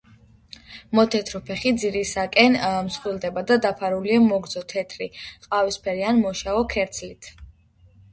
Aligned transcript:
მოთეთრო 0.99 1.39
ფეხი 1.49 1.73
ძირისაკენ 1.81 2.55
მსხვილდება 2.87 3.43
და 3.51 3.57
დაფარულია 3.65 4.21
მოგრძო 4.23 4.63
თეთრი, 4.73 5.09
ყავისფერი 5.45 6.07
ან 6.13 6.23
მოშავო 6.25 6.65
ქერცლით. 6.73 7.29